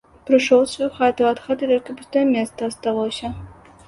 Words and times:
Прыйшоў 0.27 0.61
у 0.67 0.69
сваю 0.69 0.85
хату, 0.95 1.25
а 1.27 1.33
ад 1.33 1.41
хаты 1.49 1.69
толькі 1.71 1.95
пустое 1.99 2.23
месца 2.31 2.59
асталося. 2.73 3.31